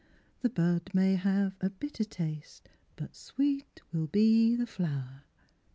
The 0.41 0.49
bud 0.49 0.89
may 0.95 1.13
have 1.13 1.55
a 1.61 1.69
bitter 1.69 2.03
taste, 2.03 2.69
But 2.95 3.15
sweet 3.15 3.83
will 3.93 4.07
be 4.07 4.55
the 4.55 4.65
flower 4.65 5.25